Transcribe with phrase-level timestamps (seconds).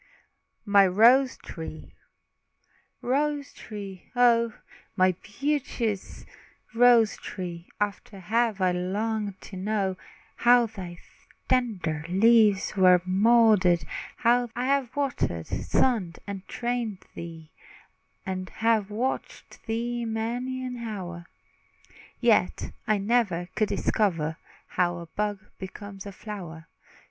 [0.65, 1.93] MY ROSE TREE.
[3.03, 4.51] Rose tree, O!
[4.95, 6.25] my beauteous
[6.73, 9.97] rose tree, Often have I longed to know
[10.37, 10.97] How thy
[11.47, 13.83] tender leaves were moulded
[14.17, 14.61] How thy buds are burst, and blow.
[14.63, 17.51] I have watered, sunned, and trained thee,
[18.25, 21.27] And have watched thee many an hour,
[22.19, 24.37] Yet I never could discover
[24.67, 26.65] How a bud becomes a flower.